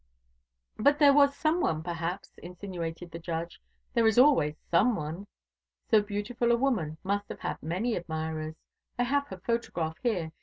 [0.79, 3.61] "But there was some one, perhaps," insinuated the judge,
[3.93, 5.27] "there is always some one.
[5.91, 8.55] So beautiful a woman must have had many admirers.
[8.97, 10.31] I have her photograph here.